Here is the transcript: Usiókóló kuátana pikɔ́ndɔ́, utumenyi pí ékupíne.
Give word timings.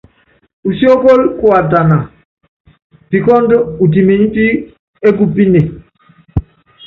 Usiókóló 0.69 1.23
kuátana 1.39 1.97
pikɔ́ndɔ́, 3.09 3.59
utumenyi 3.83 4.27
pí 4.33 4.45
ékupíne. 5.07 5.61